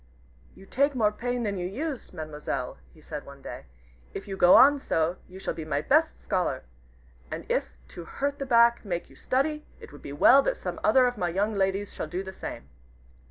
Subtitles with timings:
[0.55, 3.67] "You take more pain than you used, Mademoiselle," he said one day;
[4.15, 6.63] "if you go on so, you shall be my best scholar.
[7.29, 10.79] And if to hurt the back make you study, it would be well that some
[10.83, 12.67] other of my young ladies shall do the same."